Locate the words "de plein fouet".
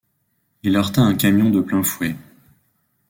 1.51-2.15